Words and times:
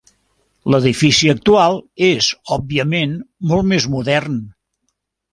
L'edifici 0.75 1.27
actual 1.33 1.75
és 2.07 2.29
òbviament 2.55 3.13
molt 3.51 3.69
més 3.75 3.85
modern. 3.97 4.41